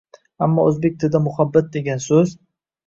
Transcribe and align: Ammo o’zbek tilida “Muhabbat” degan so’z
Ammo 0.45 0.63
o’zbek 0.69 0.97
tilida 1.03 1.23
“Muhabbat” 1.29 1.71
degan 1.79 2.05
so’z 2.11 2.37